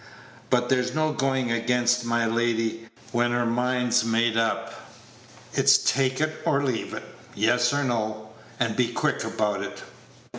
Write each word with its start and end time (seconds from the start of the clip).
But 0.49 0.67
there's 0.69 0.95
no 0.95 1.13
going 1.13 1.51
against 1.51 2.03
my 2.05 2.25
lady 2.25 2.89
when 3.11 3.29
her 3.29 3.45
mind's 3.45 4.03
made 4.03 4.35
up. 4.35 4.89
It's 5.53 5.77
take 5.77 6.19
it 6.19 6.41
or 6.43 6.63
leave 6.63 6.95
it 6.95 7.03
yes 7.35 7.71
or 7.71 7.83
no 7.83 8.31
and 8.59 8.75
be 8.75 8.91
quick 8.91 9.23
about 9.23 9.61
it." 9.61 9.83